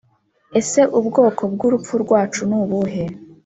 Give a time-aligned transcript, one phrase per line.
[0.59, 3.03] ese ubwoko bw'urupfu rwacu nubuhe,